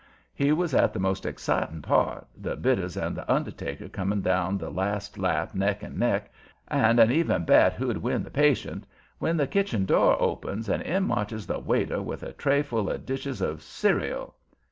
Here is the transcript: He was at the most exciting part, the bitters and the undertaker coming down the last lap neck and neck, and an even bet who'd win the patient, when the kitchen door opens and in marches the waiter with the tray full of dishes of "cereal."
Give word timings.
He 0.33 0.51
was 0.51 0.73
at 0.73 0.93
the 0.93 0.99
most 0.99 1.27
exciting 1.27 1.83
part, 1.83 2.25
the 2.35 2.55
bitters 2.55 2.97
and 2.97 3.15
the 3.15 3.31
undertaker 3.31 3.87
coming 3.87 4.21
down 4.21 4.57
the 4.57 4.71
last 4.71 5.19
lap 5.19 5.53
neck 5.53 5.83
and 5.83 5.95
neck, 5.99 6.31
and 6.67 6.99
an 6.99 7.11
even 7.11 7.45
bet 7.45 7.73
who'd 7.73 7.97
win 7.97 8.23
the 8.23 8.31
patient, 8.31 8.87
when 9.19 9.37
the 9.37 9.45
kitchen 9.45 9.85
door 9.85 10.19
opens 10.19 10.67
and 10.69 10.81
in 10.81 11.03
marches 11.03 11.45
the 11.45 11.59
waiter 11.59 12.01
with 12.01 12.21
the 12.21 12.33
tray 12.33 12.63
full 12.63 12.89
of 12.89 13.05
dishes 13.05 13.41
of 13.41 13.61
"cereal." 13.61 14.33